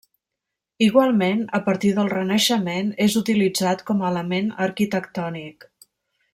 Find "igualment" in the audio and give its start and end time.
0.85-1.43